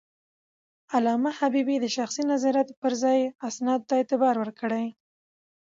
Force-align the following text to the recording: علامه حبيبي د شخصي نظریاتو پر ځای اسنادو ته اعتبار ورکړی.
علامه 0.95 1.31
حبيبي 1.39 1.75
د 1.81 1.85
شخصي 1.97 2.23
نظریاتو 2.31 2.73
پر 2.81 2.93
ځای 3.03 3.19
اسنادو 3.47 3.87
ته 3.87 3.93
اعتبار 3.99 4.35
ورکړی. 4.39 4.85